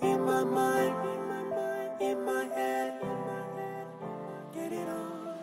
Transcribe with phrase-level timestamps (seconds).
[0.00, 0.94] In my mind,
[2.00, 2.92] in my head,
[4.54, 5.34] get it on.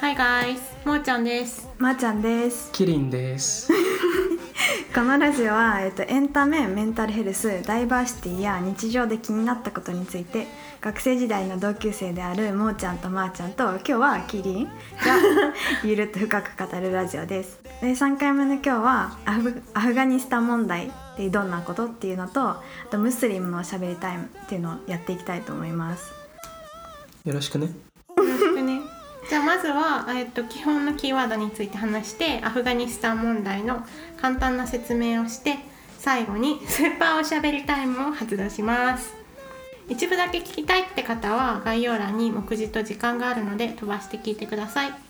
[0.00, 1.68] Hi guys, もーちゃんです。
[1.78, 3.70] まー、ちゃんですキリンです。
[4.94, 10.46] このラジオは、えっと、エンタメメンタルヘルスダイバーシティや日常で気になったことについて
[10.80, 14.70] 学生時代の同級生であるもーちゃんとまーちゃんと今日はキリンが
[15.84, 26.12] ゆるっと深く語るラジオですで3回目の今日はアフアフガニスタン問題ってどんなことっていうのとあとムスリムのしゃべりタイムっていうのをやっていきたいと思います
[27.24, 27.66] よろしくね。
[27.66, 27.72] よ
[28.16, 28.80] ろしくね。
[29.28, 33.84] じゃあまずは、えっと、基本のキーワードについて話してアフガニスタン問題の
[34.20, 35.56] 簡単な説明をして
[35.98, 39.12] 最後に スーパーおしゃべりタイムを発動します
[39.88, 45.05] 一部だけ聞きたいって方は概要欄に目次と時間があるので飛ばして聞いてください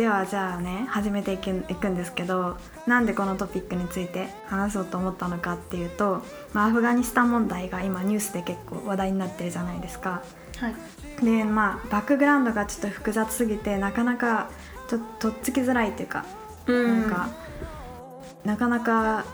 [0.00, 6.22] ではじゃあね始めていくいくんですけどなんでこのトピックについて話そうと思ったのかっていうと、
[6.54, 10.22] まあ、アフガニスタン問題が今ニュースで結構話題になってるじゃないですか。
[10.56, 10.74] はい
[11.22, 14.48] でまあバックグラウンドがちょっと複雑すぎてなかなか
[14.88, 16.24] ちょっととっつきづらいっていうか、
[16.66, 17.28] うんなんか
[18.46, 19.24] なかなか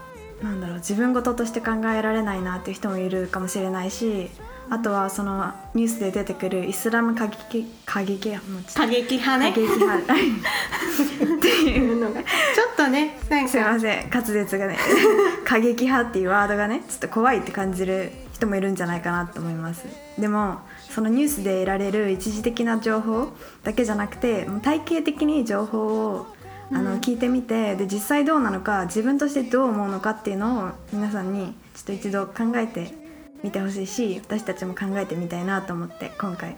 [0.43, 4.31] なんだろう自分事として考えられないなっていう人もいるかもしれないし
[4.69, 9.53] あとはそのニュースで出てくるイスラム過激過激もうちょっと過激派ね。
[9.53, 10.15] 過激派。
[11.37, 12.21] っていうのが。
[12.21, 12.25] ちょ
[12.73, 14.11] っとねすいまかせん。
[14.11, 14.77] 滑舌がね。
[15.45, 19.85] 過激派っていうワードがねちょっと怖いって感じる人もいるんじゃないかなと思います。
[20.19, 20.59] でも
[20.91, 26.27] そのニュースで得られる一時的な情報だけじゃなくて体系的に情報を
[26.73, 26.99] あの、うん。
[26.99, 33.06] 聞いてみてで実際どうなのか自分としてどう思うのかっていうのを皆さんにちょっと一度考えて
[33.47, 36.57] みてほしいし私たちも考えてみたいなと思って今回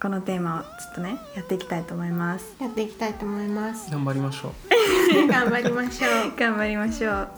[0.00, 2.56] このテーマをちょっとねやっていきたいと思います。
[2.60, 3.90] やっていきたいと思います。
[3.90, 4.52] 頑張りましょう。
[5.28, 6.32] 頑張りましょう。
[6.38, 7.28] 頑張りましょう。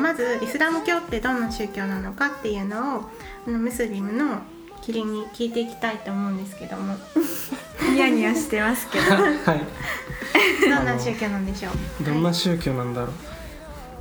[0.00, 3.10] まずイスラム教ってどんな宗教なのかっていうのを
[3.46, 4.42] あのムスリムの
[4.80, 6.96] キリンに聞いていきたいと思うんですけども。
[7.92, 9.04] ニヤニヤしてますけど。
[9.04, 9.20] は
[9.54, 10.68] い。
[10.68, 12.04] どんな宗教なんでしょう。
[12.04, 13.37] どんな宗教なんだろう。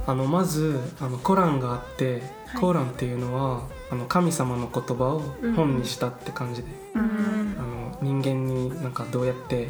[0.07, 2.61] あのまずあのコランがあって、はい。
[2.61, 5.21] コーランっていうのはあの神様の言葉を
[5.55, 7.05] 本にしたって感じで、ううん。
[7.05, 9.67] んあの人間になんかどうやって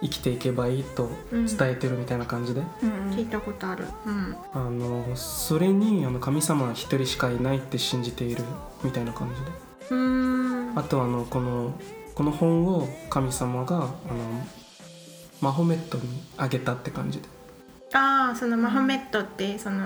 [0.00, 3.84] 生きていけばいいと伝えてるみたいな感じで、うん聞いたことある。
[4.06, 4.36] うん。
[4.54, 8.44] あのそれにあの神様は一人しかいないって信じている
[8.82, 9.50] みたいな感じで。
[9.90, 10.78] うーん。
[10.78, 11.72] あとあのこの
[12.14, 13.88] この本を神様があの
[15.40, 16.04] マホメットに
[16.36, 17.28] あげたって感じで
[17.92, 19.78] ああそのマホメットってその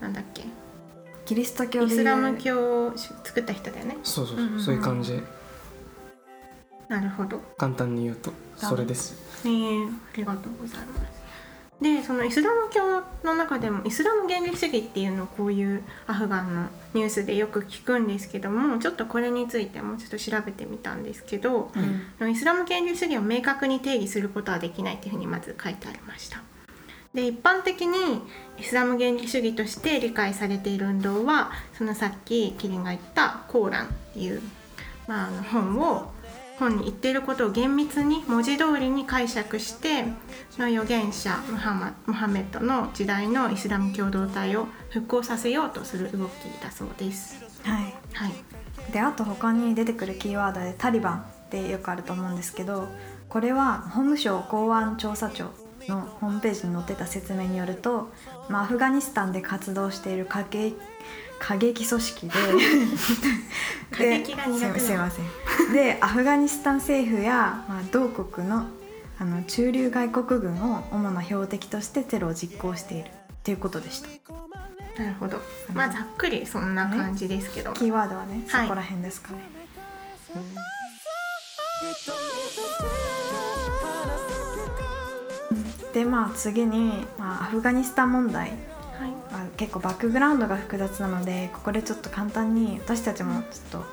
[0.00, 0.44] なんだっけ。
[1.26, 3.98] キリスト教イスラム教を作った人だよね。
[4.02, 4.62] そうそうそう,、うんうんうん。
[4.62, 5.12] そういう感じ。
[5.12, 5.22] で
[6.88, 7.38] なるほど。
[7.58, 9.14] 簡単に言うとそれです。
[9.44, 11.18] えー、ありがとうございます。
[11.80, 21.70] でそのイスラム教の中でもイスラム原理主義っていうのをこういうアフガンのニュースでよく聞くんですけどもちょっとこれについてもうちょっと調べてみたんですけど、
[22.28, 26.42] イスラム原理主義を明確に定義することはできないっていうふうにまず書いてありました
[27.14, 28.22] で一般的に
[28.58, 34.42] イスラム原理主義として理解されている運動はそのさっきキリンが言ったコーランっていう、
[35.06, 36.12] まあ、あの本を
[36.58, 40.04] 本に言っていることを厳密に文字通りに解釈して
[40.50, 46.30] その預言者ムハマムハメッドの時代のイスラム共同体を復興させようとする動き
[46.62, 47.44] だそうです。
[47.62, 52.88] はいはい、であと他に出てくるキーワードでタリバンってよくあると思うんですけど
[53.28, 55.50] これは法務省公安調査庁
[55.88, 58.10] のホームページに載ってた説明によると、
[58.48, 60.76] まあ、アフガニスタンで活動している過激
[61.38, 62.32] 過激組織で
[63.90, 64.74] 過激が苦手なの。
[64.74, 68.66] ですいませんでアフガニスタン政府や、まあ、同国の
[69.20, 73.10] あの駐留外国軍を主な標的としてテロを実行している。
[73.10, 74.08] っていうことでした。
[75.02, 75.40] なるほど。
[75.72, 77.72] まあざっくりそんな感じですけど。
[77.72, 78.66] キーワードはね、はい。
[78.66, 79.38] そこら辺ですかね
[85.98, 89.10] でまあ次に、まあ、アフガニスタン問題、はい。
[89.32, 93.84] まあ、結構バックグラウンドが複雑なのでここでちょっと簡単に私たちもちょっと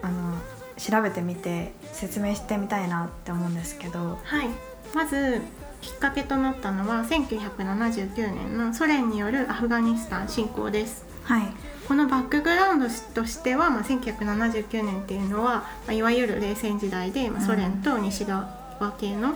[0.00, 0.38] あの
[0.78, 4.48] 調べてみて説明してみたいなって思うんですけどはい。
[4.94, 5.42] まず
[5.82, 11.04] きっかけとなったのは1979年のソ連によるアフガニスタン侵攻です。
[11.24, 11.42] はい
[11.86, 18.46] このバックグラウンドとしては、まあ、1979年っていうのは、まあ、いわゆる冷戦時代で、まあ、ソ連と西側
[18.98, 19.34] 系の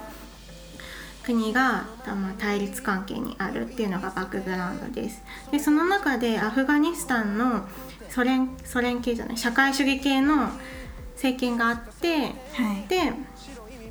[1.27, 5.23] 国が、まあ、対立関係にあるっていうのがバックグラウンドです。
[5.51, 7.67] でその中でアフガニスタンの
[8.09, 10.51] ソ連ソ連系じゃない社会主義系の
[11.15, 12.89] 政権があってはい。
[12.89, 13.13] で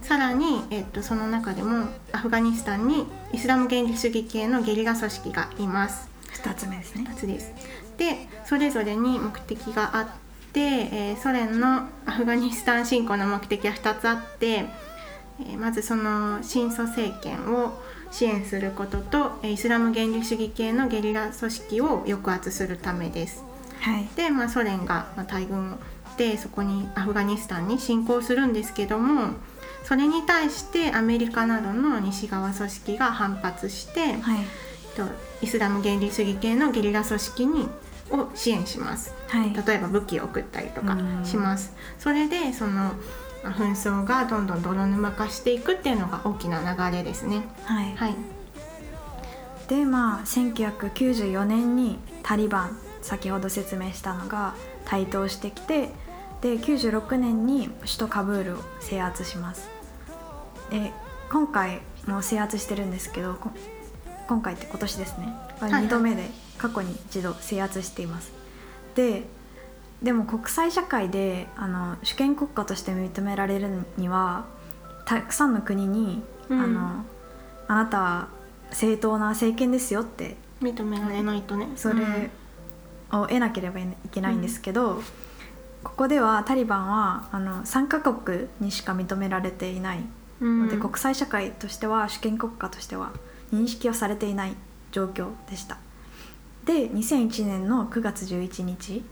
[0.01, 6.07] さらに、えっと、その中でもアフガニスタンにイスラム原理主義系のゲリラ組織がいます。
[6.41, 7.05] 2つ目ですね。
[7.09, 7.53] 2つです。
[7.97, 10.07] でそれぞれに目的があっ
[10.53, 14.67] て、えーソ連のアフガニスタン侵攻の目的は2つあって、
[15.39, 17.79] えーまずその新祖政権を
[18.11, 23.43] 支援することとえーイスラム原理主義系のゲリラ組織を抑圧するためです。
[23.79, 24.07] はい。
[24.15, 25.77] で、まあ、ソ連がまあ大軍
[26.17, 29.33] でそこにアフガニスタンに侵攻するんですけども
[29.83, 34.45] それに対してアメリカなどの西側組織が反発して、はい。
[34.95, 35.03] と
[35.41, 37.67] イスラム原理主義系のゲリラ組織に
[38.11, 39.13] を支援します。
[39.27, 39.53] はい。
[39.53, 41.25] 例えば武器を送ったりとかうん。
[41.25, 41.73] します。
[41.99, 42.93] それでそのまあ
[43.51, 47.43] 紛争がどんどん泥沼化していくっていうのが大きな流れですね。
[47.63, 47.95] はい。
[47.95, 48.15] はい。
[49.67, 54.55] でまあ1994年にタリバン先ほど説明したのが
[54.85, 55.89] 台頭してきて
[56.41, 59.69] で96年に首都カブールを制圧します。
[60.69, 60.91] で
[61.31, 63.49] 今回も制圧してるんですけどこ
[64.27, 65.27] 今回って今年ですね。
[65.61, 65.85] いはい。
[65.85, 68.31] 2度目で過去に一度制圧しています。
[68.95, 69.23] で
[70.01, 74.45] でも国際社会であの主権国家として認められるには
[75.05, 76.59] たくさんの国に、うん。
[76.59, 77.05] あの
[77.67, 78.27] あなたは
[78.71, 81.69] 正当な政権ですよって認められないとね。
[81.75, 82.29] それ
[83.11, 85.01] を得なければいけないんですけど、
[85.83, 90.03] ここではタリバンはあの3カ国にしか認められていない。
[90.41, 90.65] うん。
[90.65, 93.11] ので、国際社会としては主権国家としては
[93.53, 94.55] 認識をされていない
[94.91, 95.77] 状況でした。
[96.65, 99.03] で2001年の9月11日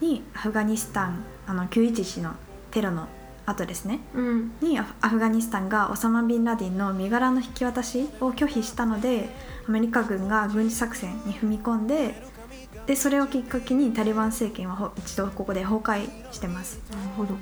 [0.00, 2.34] にアフガニスタンあの911の
[2.70, 3.08] テロの
[3.46, 4.00] 後ですね。
[4.14, 4.52] うん。
[4.60, 9.28] にアフガニスタンがオサマ・ビンラディンの身柄の引き渡しを拒否したので
[9.66, 12.14] アメリカ軍が軍事作戦に踏み込んで
[12.86, 16.80] でそれをきっかけにタリバン政権はほ一度ここで崩壊してます。
[16.90, 17.36] なるほど。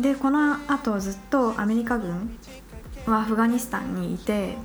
[0.00, 2.38] でこの後ずっとアメリカ軍
[3.06, 4.56] はアフガニスタンにいて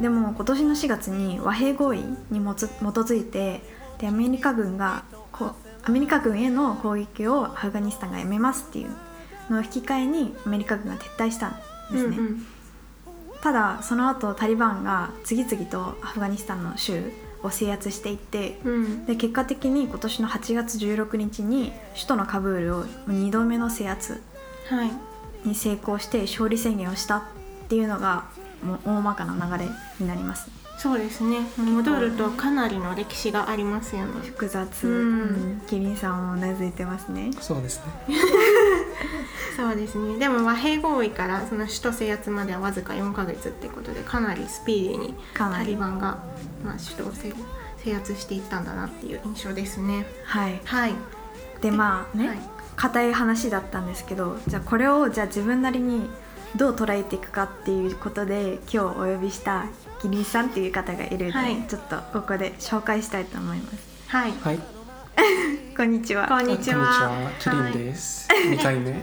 [0.00, 3.62] でも今年の4月に和平合意にもつ基づいて
[3.98, 8.90] でアメリカ軍がこうアメリカ軍への攻撃をアフガニスタンがやめますっていう
[9.48, 11.52] のを引き換えにアメリカ軍が撤退したん
[11.92, 12.46] ですね、うんうん。
[13.40, 17.12] ただその後タリバンが次々とアフガニスタンの州
[17.44, 19.06] を制圧していってうん。
[19.06, 24.20] で結果的に今年の8月16日に首都のカブールを2度目の制圧
[24.68, 24.90] はい。
[25.48, 27.22] に成功して勝利宣言をしたっ
[27.68, 28.24] ていうのが
[28.60, 31.38] もう大まかな流れになりますそうですね。
[31.56, 34.20] 戻るとかなりの歴史がありますよね。
[34.26, 34.94] 複雑、うん。
[34.94, 37.30] うんキリンさんもうなずいてますね。
[37.40, 38.16] そうですね。
[39.56, 40.18] そうですね。
[40.18, 45.70] でも和平合意からその首都制圧まではわずか4ヶ月ってことでかなりスピーディーにタかなり。
[45.70, 46.18] リバンが、
[46.62, 47.32] まあ、首都を制
[47.82, 50.06] 制圧していったんだなっていう印象ですね。
[50.24, 50.60] はい。
[50.64, 50.94] はい。
[51.62, 52.38] でまあね、はい。
[52.76, 56.08] 硬い話だったんですけどじゃあこれをじゃあ自分なりに
[56.56, 59.66] どう捉えていくかっていうことで今日お呼びした
[60.06, 61.56] キリンさんっていう方がいるので、はい。
[61.66, 63.78] ちょっとここで紹介したいと思います。
[64.06, 64.30] はい。
[64.30, 64.58] はい。
[65.76, 66.28] こんにちは。
[66.28, 67.10] こんにちは。
[67.40, 69.02] キリンです、二回目。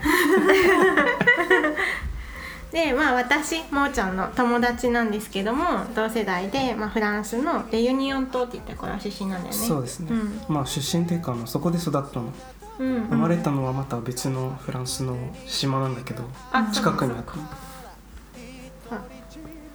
[2.72, 9.60] でまあ私もーちゃんの友達なんですけども同世代で、まあ、フランスのレユニオン島っていったこれは出身なんだよね。
[9.60, 10.40] そうですね、うん。
[10.48, 12.32] まあ出身っていうかあのそこで育ったの。
[12.78, 13.02] うんうん。
[13.10, 15.16] 生まれたのはまた別のフランスの
[15.46, 17.34] 島なんだけどあ近くにあった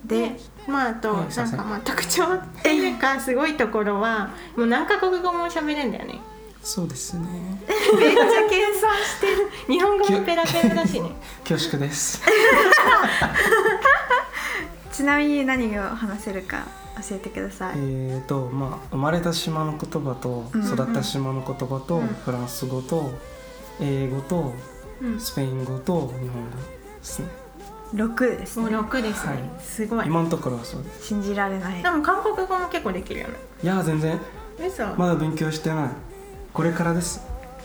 [0.06, 0.38] で
[0.68, 6.20] まああと、なんかまあ特徴っていうかすごいところはもう何カ国語も喋れんだよね。
[6.62, 7.28] そうですね。
[7.98, 9.50] めっちゃ謙遜してる。
[9.68, 11.12] 日本語もペラペラだしね。
[11.48, 12.22] 恐縮です。
[14.92, 16.66] ちなみに何を話せるか
[17.08, 20.68] 教えてください、えーとまあ生まれた島の言葉とうんうん。
[20.68, 22.08] 育った島の言葉とうん。
[22.08, 23.12] フランス語と
[23.80, 24.54] 英語と
[25.02, 25.20] うん。
[25.20, 26.64] スペイン語と日本語で
[27.02, 27.28] すね
[27.94, 29.44] 6ですもうね6ですね、はい。
[29.60, 30.06] すごい。
[30.08, 31.08] 今のところはそうです。
[31.08, 31.82] 信じられない。
[31.82, 33.34] でも韓国語も結構できるよね。
[33.64, 34.20] いや全然。
[34.60, 35.90] 嘘、まだ勉強してない。
[36.54, 37.22] これからです。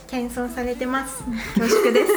[0.06, 1.24] 謙遜されてます。
[1.58, 2.12] 恐縮です。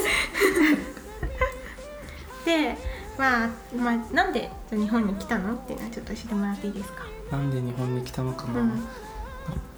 [2.46, 2.78] で、
[3.18, 5.54] まあ、まあなんで日本に来たの？
[5.56, 7.04] っていうのはちょっと教えてもらっていいですか？
[7.32, 8.70] なんで日本に来たのかな、うん。
[8.70, 8.80] なん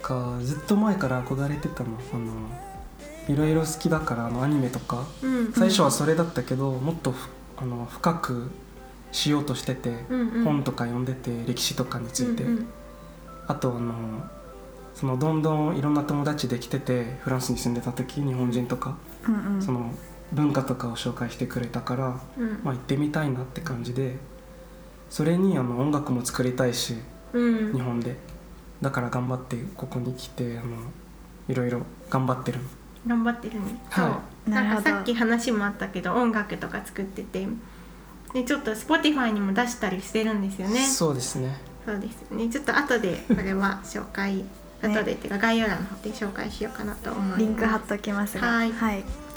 [0.02, 1.90] かずっと前から憧れてたの。
[2.12, 2.32] あの
[3.28, 5.04] いろいろ好きだからあのアニメとか。
[5.22, 5.52] うん。
[5.52, 7.28] 最初はそれだったけど、もっとふ
[7.60, 8.50] あの深く
[9.12, 10.44] しようとしてて、うんうん。
[10.44, 12.66] 本とか読んでて歴史とかについて、うんうん。
[13.46, 13.92] あとあの
[14.94, 19.62] そのどんどんいろんな友達できててフランスに住んでた時日本人とか、うんうん。
[19.62, 19.92] その
[20.32, 22.60] 文化とかを紹介してくれたから、うん。
[22.62, 24.16] まあ、行ってみたいなって感じで
[25.08, 26.96] それにあの音楽も作りたいし
[27.32, 27.72] うん。
[27.72, 28.16] 日本で。
[28.80, 30.76] だから頑張ってここに来てあの
[31.48, 32.64] いろいろ頑張ってるの。
[33.06, 37.46] 頑張ってるね、はいなんかさっき話もあったけど音楽とか作ってて。
[38.32, 40.78] でちょっと Spotify にも出したりしてるんですよね。
[40.86, 41.56] そうですね。
[41.84, 42.48] そうですね。
[42.48, 44.44] ちょっと後でこれは紹介
[44.82, 47.40] 後でっていうか概要欄の方で紹介しようかなと思います。
[47.40, 48.46] リンク貼っておきますが。
[48.46, 48.72] はい。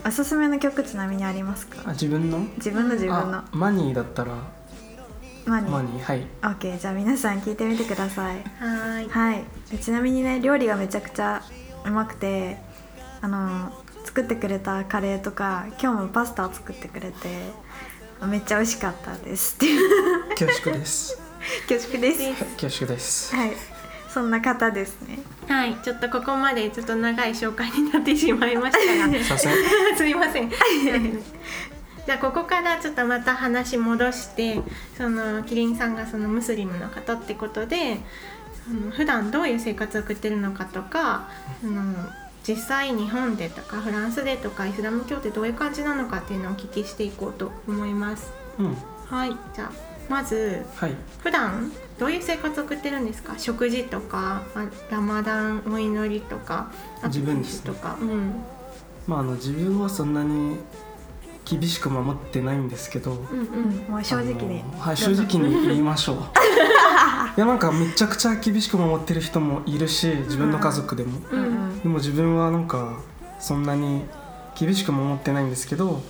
[0.06, 1.82] おすすめの曲ちなみにありますか？
[1.86, 2.40] あ自分の？
[2.58, 3.38] 自分の自分の。
[3.38, 4.34] あマニーだったら。
[5.46, 6.28] マニマニーはい。
[6.42, 8.38] OK じゃあ皆さん聞いてみてください。
[8.38, 9.10] はーい。
[9.10, 9.44] はい。
[9.72, 11.42] でちなみにね料理がめちゃくちゃ
[11.84, 12.58] うまくて
[13.22, 13.72] あの
[14.04, 17.28] 作ってくれたカレーとか今日もパスタを作ってくれて
[18.28, 20.30] めっちゃ美味しかったですっていう。
[20.30, 21.20] 恐縮です。
[21.68, 22.46] 恐縮です。
[22.54, 23.36] 恐縮です。
[23.36, 23.52] はい。
[24.10, 25.20] そんな方ですね。
[25.48, 29.24] はい、ちょっとここまでちょっと長い紹介になってしまいましたが。
[29.24, 29.56] させん。
[29.98, 30.50] すみません。
[32.06, 34.62] じゃあここからちょっとまた話戻して
[34.98, 37.98] そのキリンさんがそのムスリムの方ってことで
[38.66, 41.30] その普段どういう生活を送ってるのかとか
[41.62, 41.82] その
[42.48, 48.32] 実際日本でとかフランスでとかイスラム教ってどういう感じなのかっていうのをお聞きしていこうと思います。
[48.60, 48.78] うん。
[49.10, 49.72] はい、じゃあ
[50.10, 50.96] まずはい。
[51.22, 53.36] 普段どういう生活を送ってるんですか？
[53.38, 56.72] 食事とかあラマダンお祈りとか
[57.06, 57.72] 自分ですね。
[57.74, 58.34] とか、うん。
[59.08, 60.58] まああの自分はそんなに
[61.46, 63.86] 厳しく守ってないんですけどうんううん。
[63.88, 64.64] んもう正直に。
[64.80, 66.18] はい正直に言いましょう。
[67.36, 73.00] いやなんかめちゃくちゃ厳しく守ってる人もいるし自分の家族でも、ううんんでも自分はなんか
[73.40, 74.04] そんなに
[74.58, 76.02] 厳しく守ってないんですけど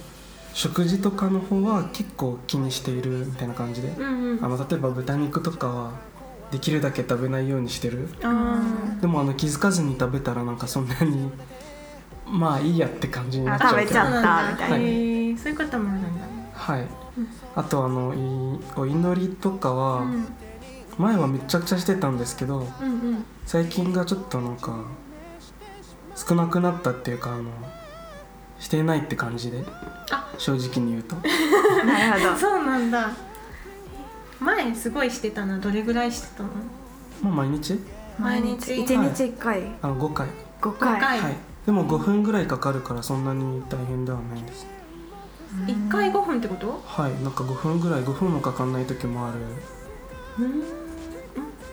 [0.54, 4.46] 食事とかの方は結構気にしているみたいな感じで、うんうん。
[4.46, 5.92] あの例えば豚肉とかは
[6.52, 8.08] できるだけ食べないようにしてる。
[8.22, 8.62] あ
[9.02, 11.32] でもあの気づかずに食べたらなんかそんなに
[12.28, 13.76] まあいいやって感じになっちゃう。
[13.78, 14.78] けどあ食べちゃったみたいな。
[14.78, 16.52] へーそういうこともあるんだね。
[16.54, 16.82] はい。
[16.82, 16.88] うん。
[17.56, 20.28] あとあのいお祈りとかは、うん。
[21.00, 23.26] 前はめちゃくちゃしてたんですけどうんうん。
[23.48, 24.76] 最近がちょっとなんか
[26.16, 27.46] 少なくなったっていうかあの
[28.60, 29.64] していないって感じで
[30.12, 30.32] あ。
[30.38, 31.16] 正直に言うと。
[31.86, 32.38] なるほど。
[32.38, 33.12] そうなんだ。
[34.40, 36.50] 前すごいしてたのどれぐらいしてたの？
[37.22, 37.80] もう毎日？
[38.20, 38.82] 毎日。
[38.82, 39.64] 一日一回。
[39.82, 40.28] あの5回。
[40.62, 40.98] 五回。
[40.98, 41.20] 5回。
[41.20, 41.36] はい。
[41.66, 44.68] でも5分ぐらいかかるからそんなに大変ではないです。
[45.66, 46.82] 1回5分ってこと？
[46.86, 47.24] はい。
[47.24, 49.38] なんか5分ぐらい5分もかかんない時もある。
[50.40, 50.64] うんん。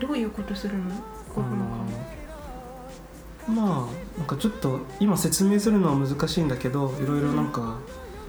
[0.00, 1.64] どういうことするの？5あ分間の
[3.50, 7.78] まあなんかちょっと今説明するのは難しいんだけどいろいろなんか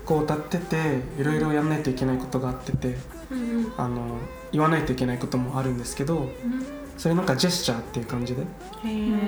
[0.06, 2.98] こう歌ってていろいろやんないといけないことがあってて
[3.32, 3.74] うんうん。
[3.78, 4.18] あの
[4.52, 6.30] 言わないといけないこともあるんですけど
[6.98, 8.44] それなんかジェスチャーっていう感じで。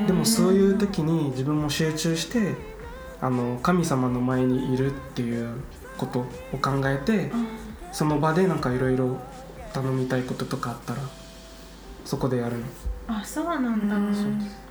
[0.07, 2.55] でもそういう時に自分も集中して
[3.21, 5.55] あの神様の前にいるっていう
[5.97, 6.23] ことを
[6.62, 7.31] 考えて
[7.91, 9.17] その場でなんかいろいろ
[9.73, 11.00] 頼みたいこととかあったら
[12.05, 12.65] そこでやるの。
[13.07, 13.95] ああそうなんだ。
[13.95, 14.62] うんそうあ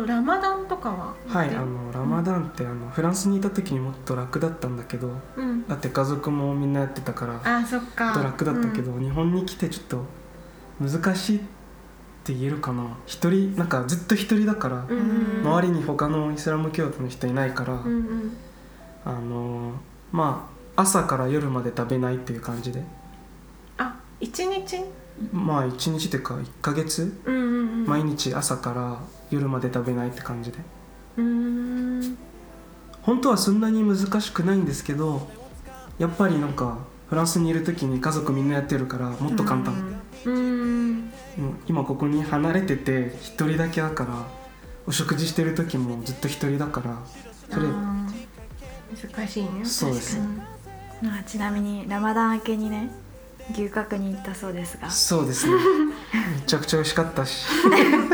[0.00, 5.66] とラマダンとかははいあのラマダンってあのフランスにいた時にもっと楽だったんだけどうん。
[5.66, 8.12] だって家族もみんなやってたからあそっか。
[8.12, 10.04] と楽だったけど、日本に来てちょっと
[10.80, 11.40] 難しいっ
[12.24, 12.84] て言えるかな。
[13.06, 18.36] 一人なんかずっと一人だから、うんうん周りに他のイスラム教徒の人いないから、うんうん。
[19.04, 19.72] あの
[20.12, 22.82] まあ朝から夜まで食べないっていう感じで。
[23.78, 24.84] あ一日？
[25.32, 27.86] まあ1日というか1ヶ月、うんうんうん。
[27.86, 28.98] 毎日朝から
[29.30, 30.58] 夜まで食べないって感じで。
[31.16, 32.18] うーん。
[33.02, 35.28] 本当はそんなに難しくないんですけど
[35.96, 36.78] やっぱりなんか
[37.08, 39.74] フランスにいる時に家族みんなやってるからもっと簡単、
[40.24, 41.00] うーん。
[41.36, 44.26] もう今ここに離れてて一人だけだから
[44.86, 46.98] お食事してる時もずっと一人だから
[47.50, 47.66] それ
[49.12, 49.64] 難しいね。
[49.64, 50.18] そうです。
[51.04, 52.90] あちなみにラマダン明けにね
[53.52, 54.90] 牛角に行ったそうですが。
[54.90, 55.52] そうですね。
[56.40, 57.46] めちゃくちゃ美味しかったし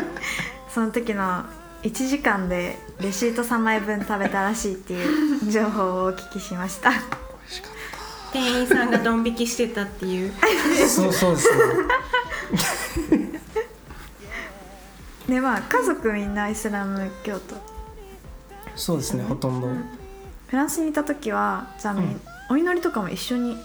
[0.72, 1.44] その時の
[1.82, 6.90] 1時間でレシート3枚分食べたらしいっていう情報をお聞きしました。
[6.90, 7.72] 美味しかっ
[8.34, 10.32] に店員さんがドン引きしてたっていう。
[10.32, 10.46] た
[10.88, 11.50] そうそうです
[13.10, 13.40] ね
[15.28, 17.56] でまあ家族みんなイスラム教徒。
[18.74, 19.68] そうですねほとんど。
[20.46, 22.20] フランスにいた時はじゃあ、うん。
[22.50, 23.58] お祈りとかも一緒に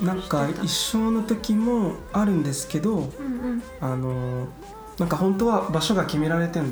[0.00, 3.62] なんか一緒の時もあるんですけどうんうん。
[3.80, 4.48] あの
[4.98, 6.70] なんか本当は場所が決められてんの？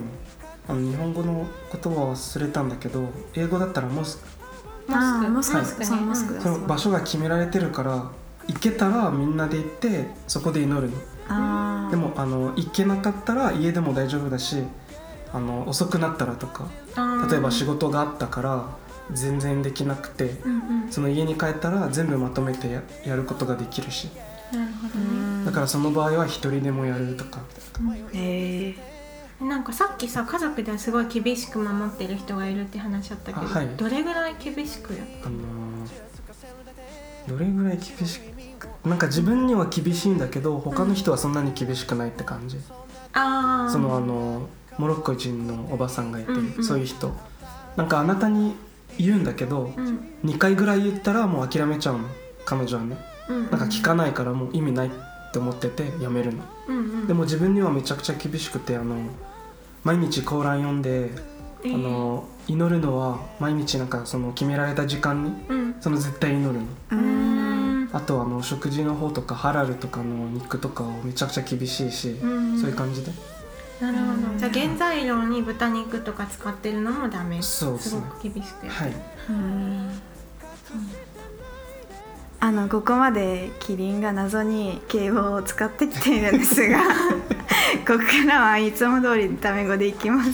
[0.69, 4.29] あの日本語の言葉を忘れたんだけど英語だったらモスク。
[4.89, 5.29] モスク。
[5.31, 5.87] モスクモスクね。
[5.87, 8.11] そうモスクだその場所が決められてるから
[8.47, 11.91] 行けたらみんなで行ってそこで祈るの。
[11.91, 14.63] でもあの行けなかったら家でも大丈夫だし
[15.33, 16.67] あの遅くなったらとか
[17.29, 18.67] 例えば仕事があったから
[19.13, 20.93] 全然できなくてうんうん。
[20.93, 24.11] その家に帰ったら全部まとめてややることができるし。
[24.53, 25.09] なるほどうね。
[25.09, 27.41] んだからその場合は一人でもやるとか。
[28.13, 28.93] へえ
[29.45, 33.69] なんかさっきさ家族ですごい厳しく守ってる人がいるって話あったけど、あはい。
[33.77, 35.43] どれぐらい厳しくやっあのー
[37.29, 42.59] どれぐらい厳しくなんか自分には厳しいんだけど他の人はそんなに厳しくないって感じ、
[43.13, 47.13] ああそのあのモロッコ人のおばさんがいて、うんうんそういう人。
[47.77, 48.55] なんかあなたに
[48.99, 50.09] 言うんだけど、うん。
[50.25, 52.09] 2回ぐらい言ったらもう諦めちゃうの。
[52.45, 52.97] 彼女はね。
[53.29, 54.89] うんなんか聞かないからもう意味ない。
[54.89, 54.97] って
[55.39, 56.43] 思っててやめるの。
[56.69, 57.07] うんうん。
[57.07, 58.97] でも自分にはめちゃくちゃ厳しくてあの
[59.85, 61.11] 毎日コーラン読んで、
[61.65, 61.75] えー。
[61.75, 65.75] あの祈るのは毎日なんかその決められた時間にうん。
[65.81, 66.61] その絶対祈るの。
[66.61, 67.85] ううん。
[67.85, 72.59] んあとあの食事の方とかハラルとかの肉とかをめちゃくちゃ厳しいし、うん。
[72.59, 73.13] そういう感じで。
[73.81, 74.39] なるほど。
[74.39, 77.43] じゃあ原材料に豚肉とか使ってるのもダメ。
[77.43, 78.01] そうですね。
[78.01, 78.93] すごく厳しくやはい。
[79.31, 79.91] うん
[82.45, 86.81] あのここまでキリンが謎に敬語を使ってきているんですが
[87.87, 90.31] ここからはいつも通りタメ語でいきます。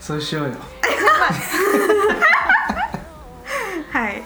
[0.00, 0.54] そうしようよ。
[3.92, 4.22] はい。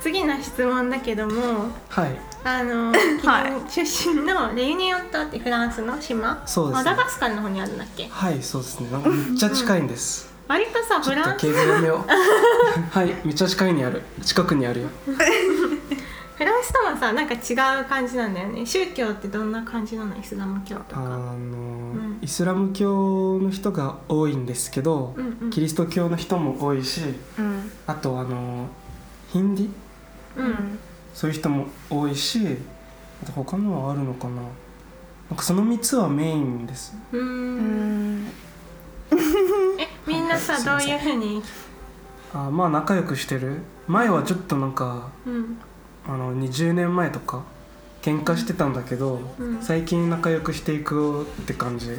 [0.00, 2.18] 次の質問だけどもはい。
[2.44, 3.52] あのはい。
[3.68, 6.42] キリン出身のレユニオン島ってフランスの島？
[6.46, 6.84] そうですね。
[6.90, 8.08] マダガスカルの方にあるんだっけ？
[8.10, 8.88] はいそうですね。
[8.90, 11.46] なんかめっちゃ近いんです割とさフランス。
[12.90, 14.02] はいめっちゃ近いにある。
[14.22, 14.88] 近くにあるよ。
[16.36, 18.66] フランスとはさなんか違う感じなんだよね。
[18.66, 20.16] 宗教ってどんな感じなの？
[20.18, 22.18] イスラム教とあかの、ん。
[22.20, 25.50] イスラム教の人が多いんですけど、うんうん。
[25.50, 27.00] キリスト教の人も多いし
[27.38, 27.70] うん。
[27.86, 28.68] あとあの
[29.28, 29.68] ヒンディ？
[30.36, 30.78] うん。
[31.14, 32.58] そういう人も多いし
[33.22, 34.34] あと他のはあるのかな。
[35.30, 36.94] なんかその3つはメインです。
[37.12, 38.26] うん
[40.06, 41.42] みんなさはいどういうふうに？
[42.32, 43.58] あまあ仲良くしてる。
[43.86, 45.58] 前はちょっとなんかうん。
[46.06, 47.42] あの20年前とか
[48.02, 49.62] 喧嘩してたんだけど、うん。
[49.62, 51.90] 最近仲良くしていくって感じ。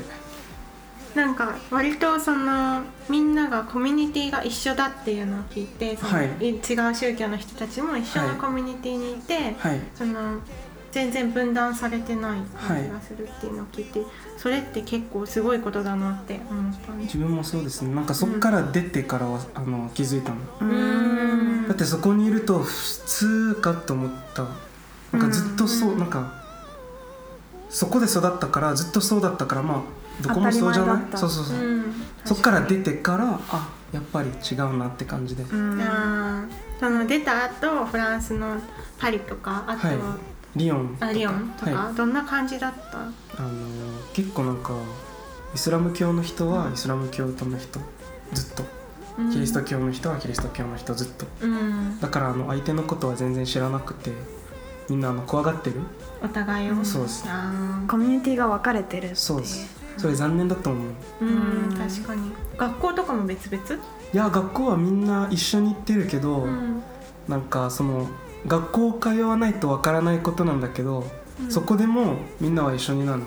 [1.16, 6.28] なんか割とそのみんながコミュニティが一緒だっていうのを聞いてはい。
[6.46, 6.60] 違う
[6.94, 8.30] 宗教の人たちも一緒はい。
[8.30, 9.80] のコミュニティにいて、はい。
[9.96, 10.40] その
[10.96, 14.02] 全然分断されてない感じがするっていうのを聞いて、
[14.38, 17.82] それって結構すごいことだなって思ったんです自分もそうです。
[17.82, 20.38] ねなんかそっから出てからは、あの気づいたの。
[20.62, 21.68] ううん。
[21.68, 22.72] だってそこにいると普
[23.08, 24.48] 通かと思った。
[25.12, 26.00] なんかずっとそう、うん。
[26.00, 26.32] なんか
[27.68, 31.18] そこで育ったからずっとそうだったからまあどこもそうじゃない？
[31.18, 31.94] そうそうそう、うん。
[32.24, 36.50] そっから出てからあやっぱり違うなって感じで、うん。
[36.80, 38.62] その出た後フランスの
[38.98, 39.98] パリとかあと、はい
[40.56, 41.08] リヨンとか。
[41.08, 41.96] あリヨンとか、はい。
[41.96, 43.00] どんな感じだった？
[43.00, 43.52] あの
[44.14, 44.74] 結構なんか
[45.54, 47.80] イスラム教の人はイスラム教徒の人
[48.34, 48.64] ずっと。
[49.18, 49.32] うん。
[49.32, 51.26] キリスト教の人はキリスト教の人ずっと。
[51.42, 52.00] うん。
[52.00, 54.12] だからあの相手のことは全然知らなくて
[54.90, 55.82] みんなあの怖がってる。
[56.24, 56.84] お互いを？
[56.86, 57.26] そうです。
[57.88, 59.86] コミュニティが分かれてるってそうです。
[59.98, 60.84] それ残念だと思う。
[61.22, 61.78] うんうん。
[61.78, 62.32] 確かに。
[62.58, 63.64] 学校とかも別々？
[64.14, 66.82] いや学校はみんな一緒に行ってるけど、うん。
[67.28, 68.08] なんかその
[68.48, 71.06] 学校通わないとわからないことなんだけど、
[71.42, 71.52] うん。
[71.52, 73.26] そこでもみんなは一緒になるの。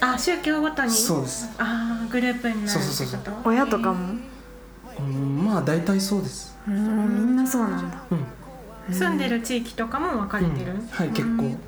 [0.00, 0.90] あ宗教ごとに？
[0.90, 4.14] そうです、ああグループになるってそうそうそうこと親とかも？
[4.98, 6.56] うん、まあ大体そうです。
[6.66, 8.02] うんみんなそうなんだ。
[8.10, 8.14] う
[8.90, 8.94] ん。
[8.94, 10.86] 住んでる地域とかも分かれてる、うん。
[10.88, 11.44] はい結構。
[11.44, 11.58] うん。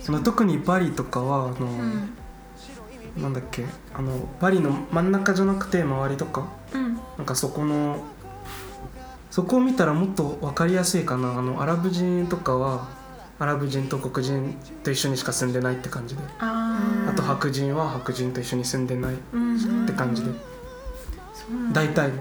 [0.00, 3.22] その特にパリとかはあの、うん。
[3.22, 3.66] なんだっけ？
[3.94, 6.46] あのパリの真ん中じゃなくて周りとか。
[6.72, 6.94] うん。
[7.18, 8.04] なんかそこの
[9.32, 11.38] そこを見たらもっと分かりやすいかな。
[11.38, 12.86] あのアラブ人とかは
[13.38, 16.22] アラブ人と黒人と一緒にしか住んでないって感じで。
[16.38, 19.16] あと白人は白人と一緒に住んでないっ
[19.86, 20.30] て感じで。
[21.32, 21.82] そうなんだ。
[21.82, 22.12] 大体。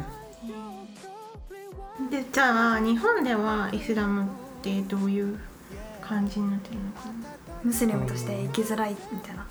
[2.10, 4.26] でじゃあ日本ではイスラムっ
[4.64, 5.38] てどういう
[6.02, 7.10] 感じになってるのか
[7.62, 9.46] ムスリムとして生きづらいみたいな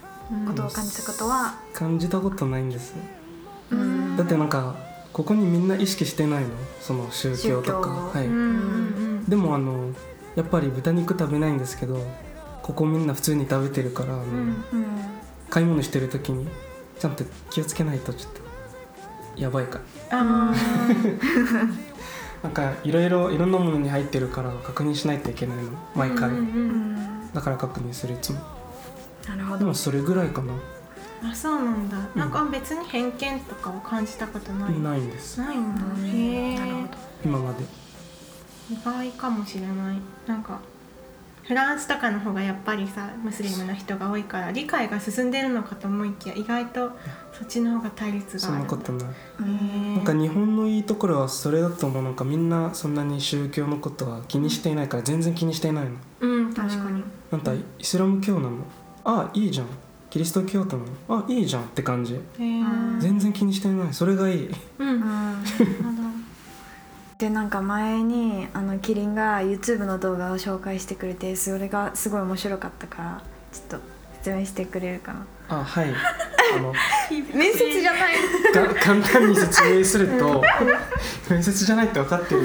[0.45, 1.55] なことを感じたことは？
[1.75, 2.95] 感じたことないんです。
[3.71, 4.17] うん。
[4.17, 4.75] だってなんか
[5.13, 6.51] ここにみんな意識してないの？
[6.81, 7.91] その宗教とか。
[7.91, 8.35] はい、うん。
[8.35, 9.91] うんでもあの
[10.35, 12.05] やっぱり豚肉食べないんですけど
[12.63, 14.65] ここみんな普通に食べてるからうん
[15.49, 16.49] 買い物してる時に
[16.99, 18.41] ちゃんと気をつけないとちょっと
[19.41, 19.81] やばいか
[22.43, 25.63] なんかいろいろいろんなものに入ってるから確認しないといけないの？
[25.65, 26.31] ー毎回、
[27.35, 28.41] だから確認するいつも。
[29.29, 29.59] なるほど。
[29.59, 30.55] でもそれぐらいかな
[31.23, 32.11] あそうなんだ、ん。
[32.15, 34.79] なんか別に偏見とかを感じたことない？
[34.81, 35.39] ないんです。
[35.41, 35.83] ないんだ。
[35.85, 36.07] うん。
[36.07, 36.89] へえなるほど。
[37.25, 37.65] 今まで。
[38.71, 39.99] 意外かもしれない。
[40.27, 40.61] なんか
[41.43, 46.93] フランスとかの方がやっぱりさムスリムの人が多いから理解が進んでるのかと思いきや意外と
[47.33, 48.65] そっちの方が対立そんがある。
[48.65, 49.09] なことない。
[49.97, 55.91] なんか日本のいいところはそれだと思うなんかみんなそんなに宗教のことは気にしていないから全然気にしていないの。
[56.21, 57.03] うん確かに。
[57.33, 58.59] なんかイスラム教なの
[59.05, 59.67] あいいじゃん
[60.11, 62.21] キリスト教徒なのあいいじゃんって感じ。
[62.37, 63.95] 全然気にしてない。
[63.95, 64.51] それがいい。
[64.79, 64.89] うん。
[64.89, 66.11] うんなるほど。
[67.19, 75.27] でなんか前にあのキリンが YouTube の動画を紹介してくれてそれがすごい面白かったからちょっと説明してくれるかな。
[75.49, 75.93] あはい。
[76.57, 76.73] あの
[77.11, 78.15] 面接じゃない。
[78.53, 80.43] が簡単に説明すると
[81.29, 82.43] 面接じゃないって分かってる。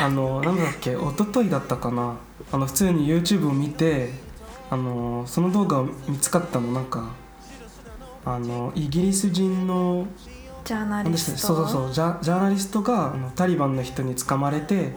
[0.00, 2.16] あのなんだっけ一昨日だったかな。
[2.52, 4.12] あの普通に YouTube を見て
[4.70, 7.12] あのその動画を見つかったのなんか
[8.24, 10.06] あのイギリス人の
[10.64, 14.92] ジャーナリストけそうそうそうジャジャーナリストがあのタリバンの人に捕まれて、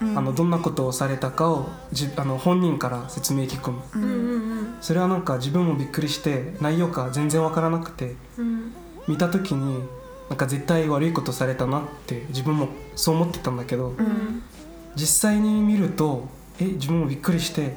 [0.00, 0.18] うん。
[0.18, 3.84] あのどんなことをされたかをじあの本人から説明聞くの。
[3.94, 4.14] うんうんう
[4.62, 4.76] ん。
[4.80, 8.72] それはなんか自分もびっくりして内容か全然わからなくてうん。
[9.06, 9.84] 見た時に
[10.30, 14.42] なんか絶対悪いことされたなって自分もそう思ってたんだけど、うん。
[14.96, 16.28] 実際に見ると
[16.58, 17.76] え自分もびっくりして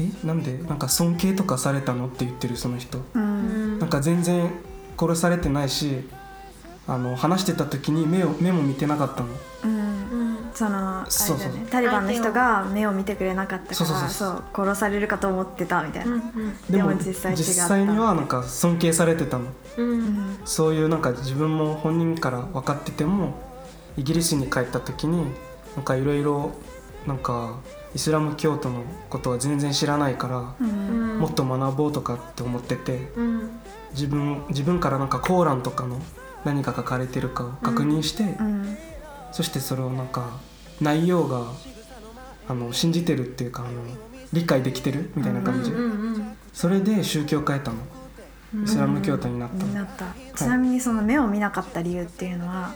[0.00, 2.98] えなんでなんか尊敬とかされたのって言ってるその人。
[2.98, 3.76] ううん。
[3.76, 4.50] んなんか全然
[4.98, 6.08] 殺されてないし
[6.86, 9.28] あの話してた時に目を目も見てなかったの。
[9.64, 9.70] うん。
[9.70, 9.76] う
[10.24, 11.52] んそのそうそう。
[11.52, 11.66] ね。
[11.70, 14.08] タリバンの人が目を見てくれなかったからそうそうそう。
[14.54, 16.22] そう殺されるかと思ってたみたいな、うん
[16.68, 19.44] でも実際違ったにはなんか尊敬されてたの。
[19.78, 19.88] うん。
[19.88, 23.34] ううんんそういうなんか自分も本人から分かってても
[23.96, 25.24] イギリスに帰った時に
[25.76, 26.50] なんかいろいろ
[27.06, 27.60] なんか
[27.94, 31.18] イスラム教徒のことは全然知らないから、うん。
[31.18, 33.50] もっと学ぼうとかって思っててうん。
[33.92, 36.00] 自分自分からなんかコーランとかの
[36.44, 38.76] 何が書かれてるかを確認して、うん。
[39.32, 40.38] そしてそれをなんか
[40.80, 41.52] 内容が
[42.48, 43.82] あの信じてるっていうかあの
[44.32, 45.10] 理解できてる？
[45.16, 45.72] みたいな感じ、
[46.52, 47.78] それで宗教変えたの。
[48.54, 48.64] うん。
[48.64, 51.82] イスラム教徒になったなったちなみにその目を見なかった。
[51.82, 52.72] 理由っていうのは、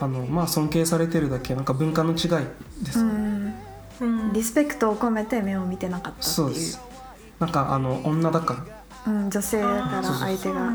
[0.00, 2.46] あのまあ尊敬されてるだけなんか文化の違い。
[2.82, 3.54] です、うんうん
[4.32, 6.32] リスペクトを込めて目を見てなかったっていう。
[6.32, 6.80] そうです。
[7.38, 8.64] なんかあの女だか
[9.06, 9.12] ら。
[9.12, 10.72] うん、女性だから相手が。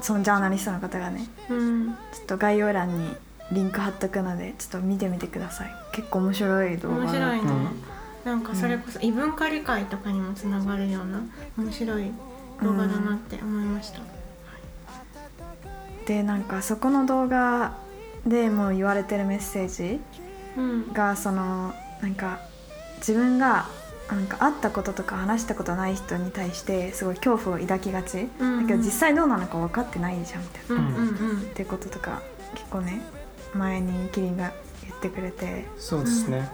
[0.00, 1.26] そのジャーナリストの方がね。
[1.48, 1.86] うん。
[2.12, 3.08] ちょっと概要欄に
[3.52, 5.70] リンク貼っとくのでちょっと見てみてください。
[5.92, 7.52] 結構面白い動画面白いね、
[8.24, 8.30] うん。
[8.32, 11.22] なんかそれこそ異文化理解とかにもつながるような
[11.58, 12.10] 面白い
[12.62, 14.00] 動画だなって思いました、
[16.06, 17.76] でなんかそこの動画
[18.26, 20.00] でもう言われてるメッセージ
[20.56, 20.92] うん。
[20.92, 21.74] がその
[22.04, 22.38] なんか
[22.98, 23.66] 自分が
[24.10, 31.40] なんか会ったこととか話したことない人に対してすごい恐怖を抱きがち、うんだけど実際どうなのか分かってないじゃんみたいな、うんうんうん。
[31.40, 32.20] ってこととか
[32.54, 33.00] 結構ね
[33.54, 35.64] 前にキリンが言ってくれて。
[35.78, 36.50] そうですね、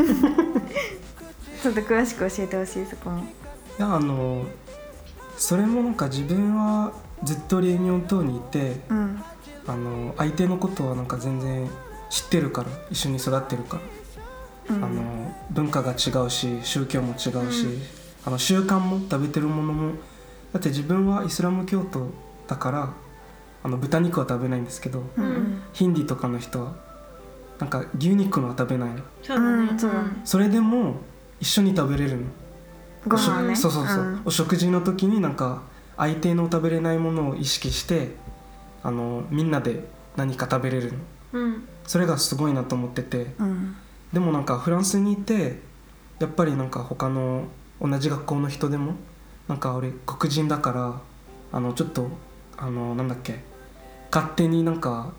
[1.62, 3.20] ちょっと詳しく教えてほしいそこも。
[3.20, 3.24] い
[3.78, 4.46] やあの
[5.36, 6.92] それもなんか自分は
[7.22, 9.22] ずっとレユニオン島にいてうん。
[9.66, 11.68] あの相手のことはなんか全然
[12.08, 14.01] 知ってるから一緒に育ってるから、うん
[14.76, 17.82] あの文化が違うし宗教も違うし、うん。
[18.24, 19.92] あの習慣も食べてるものも
[20.52, 22.10] だって自分はイスラム教徒
[22.46, 22.94] だから
[23.64, 25.02] あの豚肉は食べないんですけど
[25.72, 26.74] ヒンディとかの人は
[27.58, 29.02] なんか牛肉のは食べないの。
[29.22, 29.40] そう
[30.24, 30.96] それでも
[31.40, 32.22] 一緒に食べれるの。
[33.06, 33.54] ご飯ね。
[33.54, 34.22] そうそうそう、ん。
[34.24, 35.62] お食事の時になんか
[35.96, 38.16] 相手の食べれないものを意識して
[38.82, 39.84] あのみんなで
[40.16, 40.98] 何か食べれるの。
[41.34, 41.68] うん。
[41.86, 43.34] それがすごいなと思ってて。
[43.38, 43.76] うん
[44.12, 45.60] でもなんかフランスにいて
[46.18, 47.44] やっぱりなんか他の
[47.80, 48.94] 同じ学校の人でも
[49.48, 51.00] なんか俺黒人だから
[51.52, 52.08] あのちょっと
[52.56, 53.40] あのなんだっけ
[54.12, 55.12] 勝手になんか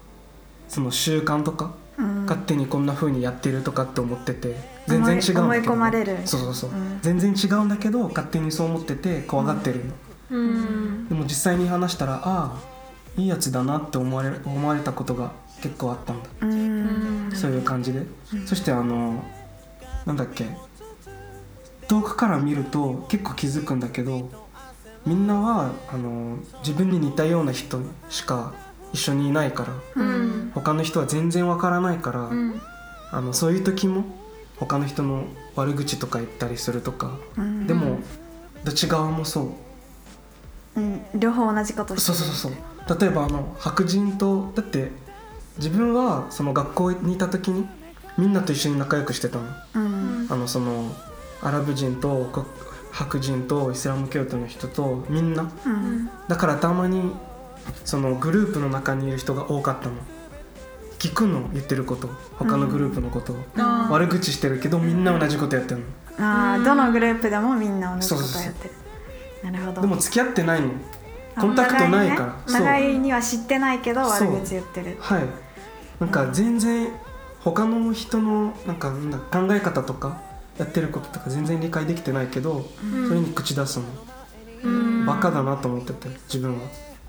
[0.67, 2.25] その習慣とかうん。
[2.25, 4.55] 勝手にこんな風にやってるとかって思ってて
[4.87, 6.17] 全然違うんだけど、思い込まれる。
[6.25, 6.99] そうそうそう、うん。
[7.01, 9.93] 全然違うんだけど勝手にそう思ってて怖がってるの、
[10.31, 11.07] うん。
[11.07, 12.57] でも実際に話したらああ
[13.15, 15.31] いいやつだなって思われ思われたことが
[15.63, 18.05] 結構あったんだ、そういう感じで、
[18.45, 19.23] そしてあの
[20.05, 20.45] なんだっけ。
[21.87, 24.29] 遠くから見ると結構気づくんだけど
[25.05, 28.53] みんなはあの自分に似たような人しか
[28.93, 30.51] 一緒にいないからうん。
[30.53, 32.61] 他の人は全然わからないから、うん。
[33.11, 34.05] あのそういう時も
[34.57, 37.67] 他の人の悪口とか言ったりするとか、うん。
[37.67, 37.99] でも
[38.63, 39.55] どっち側もそ
[40.75, 40.79] う。
[40.79, 41.01] うん。
[41.15, 42.17] 両方同じことしてる。
[42.17, 42.99] そうそうそう。
[42.99, 44.91] 例えばあの白人とだって
[45.57, 47.67] 自分はその学校にいた時に
[48.17, 49.45] みんなと一緒に仲良くしてたの。
[49.75, 50.27] うん。
[50.29, 50.91] あのその
[51.41, 52.45] アラブ人とこ
[52.91, 55.51] 白人とイスラム教徒の人とみんな。
[55.65, 56.09] うん。
[56.27, 57.11] だからたまに
[57.85, 59.95] そのグループの中にいる人が多かったの。
[60.99, 62.09] 聞くの言ってること。
[62.37, 63.37] 他のグループのことを、
[63.89, 65.85] 悪口してるけどみんな同じことやってるの。
[66.17, 66.61] あうん。
[66.61, 69.51] あどのグループでもみんな同じことやってる。
[69.51, 69.81] なるほど。
[69.81, 70.67] でも付き合ってないの。
[70.67, 70.71] あ
[71.35, 72.25] コンタクトないから。
[72.27, 75.23] ね、お互いには知ってないけど悪口言ってるはい。
[75.99, 76.91] なんか全然
[77.39, 80.21] 他の人のなんかなんだ考え方とか
[80.57, 83.07] やってることとか全然理解できてないけど、うん。
[83.07, 83.85] それに口出すの、
[84.63, 85.05] うん。
[85.05, 86.59] バカだなと思ってて自分は。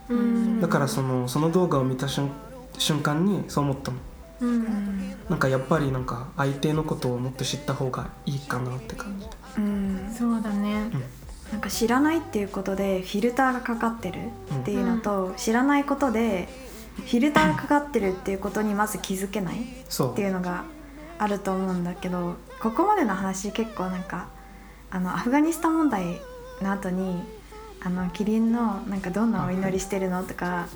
[0.08, 0.60] うん。
[0.60, 2.30] だからそのその動画を見た瞬
[2.78, 3.98] 瞬間にそう思ったの、
[4.40, 5.10] うん。
[5.28, 9.26] なんかやっぱりなんか相手のことをもっと知った方がいいかなって感じ。
[9.26, 10.14] でうん。
[10.16, 10.90] そうだね
[11.54, 14.18] なんか知らないっていうことでフィルターがかかってる
[14.52, 16.48] っていうのと、知らないことで
[16.96, 20.64] フィルターがかかってるっていうことにまず気づけないっていうのが
[21.16, 24.26] あると思うんだけどここまでの話結構なんか
[24.90, 26.20] あのアフガニスタン問題
[26.60, 27.22] の後に
[27.80, 30.66] あのキリンのなんかどんなお祈りしてるのとか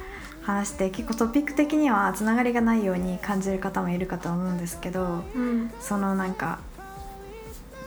[0.43, 5.73] 話して結構トピック的にはつながりがないように感じる方もいるかと思うんですけどうん。
[5.81, 6.61] そのなんか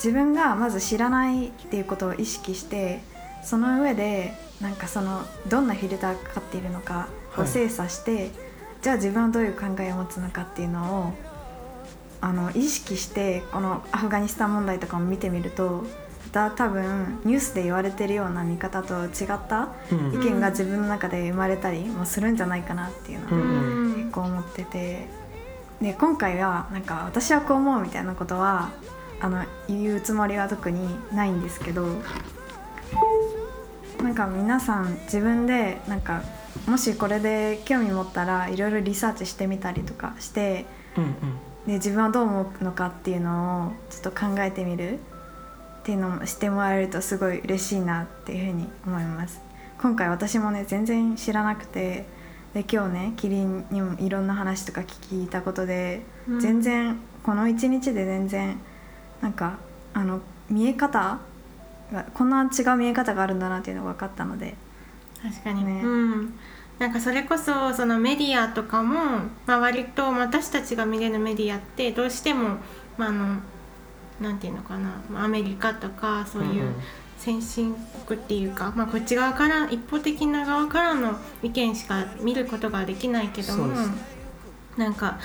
[0.04, 3.02] 自分がまず知らないっていうことを意識して
[3.44, 7.48] その上でなんかそのどんなフィルターがかかっているのかをはい。
[7.48, 8.30] 精査して、
[8.82, 11.14] じゃあ自分はどういう考えを持つのかっていうのを
[12.20, 15.86] あの意識してこのアフガニスタン問題とかも見てみると
[16.32, 20.22] だ多分ニュースで言われてるような見方と違ったうん。
[20.22, 25.08] 意見が自分の中で生まれたりもするんじゃないかなっていうのは結構思ってて。
[25.82, 28.70] で今回はなんか私はこう思うみたいなことは
[29.22, 30.80] あの言うつもりは特に
[31.14, 31.86] ないんですけど
[34.02, 36.24] なんか皆さん自分でなんか
[36.68, 40.66] もしこれで興味持ったらいろいろリサーチしてみたりとかして
[40.98, 41.12] うんうん。
[41.68, 49.40] で自分はどう思うのかっていうのをちょっと考えてみるっていうのもしてもらえるとすごい嬉しいなっていうふうに思います。
[49.80, 52.06] 今回私もね全然知らなくて
[52.54, 56.40] で今日ねキリンにもいろんな話とか聞いたことで、うん。
[56.40, 58.60] 全然この1日で全然
[59.22, 59.58] なんか
[59.94, 61.20] あの見え方
[61.92, 64.56] がこんな違う見え方があるんだなっていうのが分かったので。
[65.22, 65.82] 確かに、ね。
[65.84, 66.34] うん。
[66.80, 68.96] なんかそれこそそのメディアとかも、
[69.46, 72.58] まあ、割と私たちが見れるメディアってどうしても、
[72.98, 73.40] まあ、あの
[74.20, 75.02] なんていうのかな。
[75.10, 76.76] まあアメリカとかそういううん
[77.22, 77.76] 先進
[78.08, 83.76] 国っていうか、まあ、こっち側から一方的な側からの意見しか見ることができないけども
[84.76, 85.20] なんか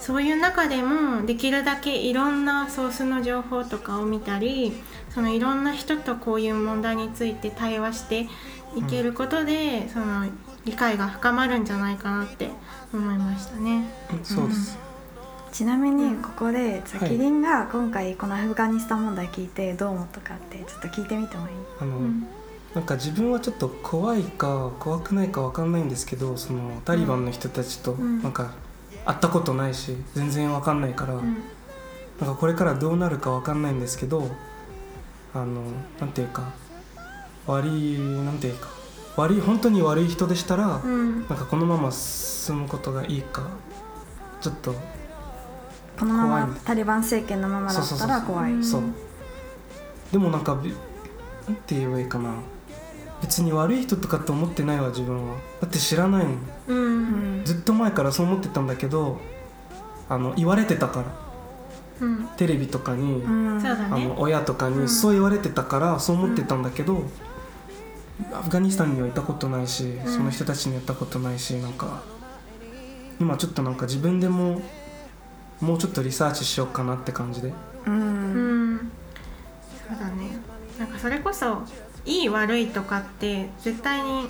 [0.00, 4.72] そういう中でもできるだけいろんなソースの情報とかを見たり
[5.10, 8.28] そのいろんな人とこういう問題について対話して
[8.76, 10.26] いけることで、その
[10.64, 12.50] 理解が深まるんじゃないかなって
[12.92, 13.90] 思いましたね。
[14.12, 14.78] うんそうです、
[15.52, 21.54] ちなみにここでじゃあはいキリンが今回このアフガニスタン問題聞いてどう思ったかってちょっと聞いてみてもいい？
[21.80, 22.26] あの、うん。
[22.74, 28.22] なんか自分はちょっと怖いか怖くないかわかんないんですけどそのタリバンの人たちとうん。
[28.22, 28.52] なんか
[29.08, 31.42] 会ったことないし全然わかんないから、うん。
[32.20, 34.28] なんかこれからどうなるかわかんないんですけど
[35.32, 35.62] あの
[35.98, 36.52] なんていうか
[37.46, 38.68] 悪いなんていうか
[39.16, 41.26] 悪い本当に悪い人でしたら、うん。
[41.26, 43.48] なんかこのまま進むことがいいか
[44.42, 44.74] ちょっと
[45.98, 48.82] このままタリバン政権のままだったら怖いうんそう。
[50.12, 52.34] でもなんかべなんて言えばいいかな
[53.22, 55.34] 別に悪い人とかって思ってないわ自分は。
[55.60, 56.38] だって知らないもん。
[56.68, 56.78] うん。
[56.78, 59.18] うんずっと前からそう思ってたんだけど
[60.08, 61.06] あの言われてたから。
[62.00, 62.28] うん。
[62.36, 63.60] テレビとかに、うん。
[63.60, 63.88] そうだね。
[63.90, 64.82] あの親とかうん。
[64.82, 67.02] にそう言われてたからそう思ってたんだけど、
[68.32, 70.06] アフガニスタンには行ったことないし、ん。
[70.06, 72.02] その人たちに会ったことないしなんか
[73.20, 74.62] 今ちょっとなんか自分でも
[75.60, 77.48] もうちょっとリサーチしようかなって感じで。
[77.48, 77.54] う
[77.86, 78.90] うんん。
[79.88, 80.38] そうだね。
[80.78, 81.62] なんかそれこそ
[82.08, 84.28] いい悪いとかって絶対に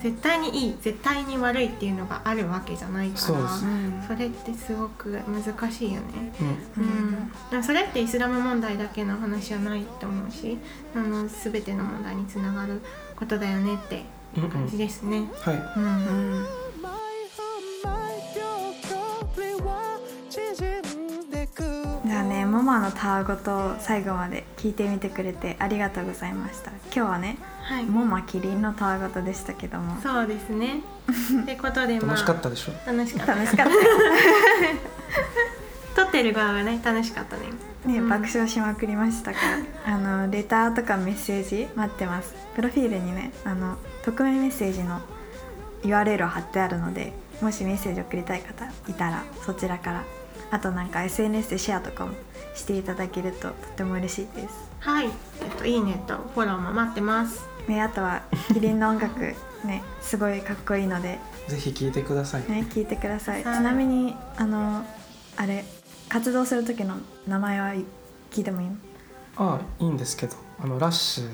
[0.00, 6.32] 絶対にいい絶対に悪いっていうのがあるわけじゃないからそうですうんそれってすごく難しいよね。
[6.80, 7.56] うん。
[7.56, 10.58] うん、それってイスラム問題だけの話じゃないと思うし
[10.96, 12.80] あの全ての問題につながる
[13.14, 14.04] ことだよねって
[14.36, 15.30] うんうん感じですね。
[15.40, 15.54] はい。
[15.76, 15.88] うんう
[16.40, 16.61] ん
[22.72, 26.70] ママのたわごと最後まで聞いてみてくれてありがとうございました。
[26.86, 30.00] 今日はねはい、モマキリンのたわごとでしたけども。
[30.00, 30.80] そうですね。
[31.42, 32.72] ってことでまあ楽しかったでしょ？
[32.86, 33.34] 楽しかった。
[33.34, 33.66] 楽しかっ
[35.94, 37.42] 撮ってる側がね楽しかったね。
[37.82, 38.08] たね、うん。
[38.08, 39.38] 爆笑しまくりましたか
[39.84, 39.94] ら。
[39.94, 42.34] あのレターとかメッセージ待ってます。
[42.54, 45.02] プロフィールにねあの匿名メッセージの
[45.82, 50.04] URL を貼ってあるのでもしメッセージ送りたい方いたらそちらから
[50.52, 52.12] あとなんか SNS でシェアとかも
[52.54, 54.70] していただけるととても嬉しいです。
[54.80, 55.12] はい、えっ
[55.56, 57.48] といいねとフォローも待ってます。
[57.66, 59.18] ね、あとはキリンの音楽
[59.64, 63.42] ねすごいかっこいいので、ぜひ聞いてください、ね、聞いてください。
[63.42, 63.62] ちはい。
[63.62, 64.84] なみにあの
[65.36, 65.64] あれ
[66.08, 67.68] 活動する時の名前は
[68.30, 68.76] 聞いてもいいの？
[69.38, 71.28] ああいいんですけどあのラッシュっ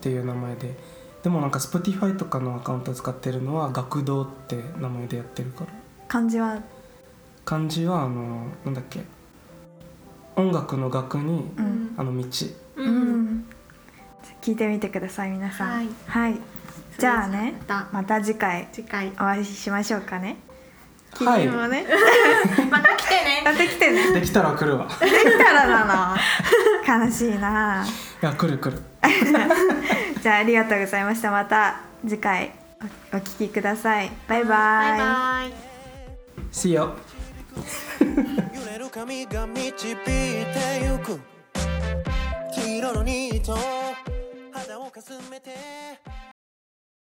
[0.00, 0.76] ていう名前で。
[1.22, 5.72] でもなんか Spotify とかのアカウント使ってるのは学童って名前でやってるから。
[6.06, 6.60] 漢字は
[7.46, 9.00] 漢字はあのなんだっけ？
[10.36, 11.94] 音楽の楽にうん。
[11.96, 12.24] あの道。
[12.76, 13.46] う、うん
[14.42, 15.88] 聞いてみてください皆さん。
[16.06, 16.38] はい。
[16.98, 17.88] じゃあねまた。
[17.92, 19.08] また次回次回。
[19.14, 20.36] お会いしましょうかね。
[21.14, 21.44] キはい。
[21.44, 21.86] リンもね、
[22.70, 23.42] また来てね。
[23.44, 24.12] やってきてね。
[24.12, 24.86] できたら来るわ。
[25.00, 26.16] できたらな。
[26.96, 27.84] の 悲しいな。
[28.22, 28.82] いや来る来る。
[30.22, 31.30] じゃあありがとうございました。
[31.30, 32.52] また次回
[33.12, 34.10] おお聞きください。
[34.28, 34.48] バイバイ。
[34.48, 35.52] バイバイ。
[36.52, 37.15] See you
[38.54, 40.04] 揺れる髪が導いて
[40.82, 41.20] ゆく
[42.54, 43.56] 黄色のニート
[44.52, 45.50] 肌をかすめて